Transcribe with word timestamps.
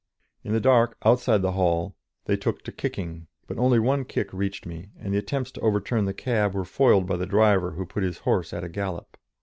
In 0.43 0.51
the 0.53 0.59
dark, 0.59 0.97
outside 1.05 1.43
the 1.43 1.51
hall, 1.51 1.95
they 2.25 2.35
took 2.35 2.63
to 2.63 2.71
kicking, 2.71 3.27
but 3.45 3.59
only 3.59 3.77
one 3.77 4.03
kick 4.03 4.33
reached 4.33 4.65
me, 4.65 4.89
and 4.97 5.13
the 5.13 5.19
attempts 5.19 5.51
to 5.51 5.61
overturn 5.61 6.05
the 6.05 6.11
cab 6.15 6.55
were 6.55 6.65
foiled 6.65 7.05
by 7.05 7.17
the 7.17 7.27
driver, 7.27 7.73
who 7.73 7.85
put 7.85 8.01
his 8.01 8.17
horse 8.25 8.51
at 8.51 8.63
a 8.63 8.67
gallop. 8.69 9.15